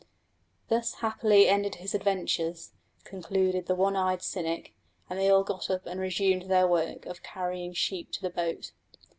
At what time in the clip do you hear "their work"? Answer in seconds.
6.49-7.05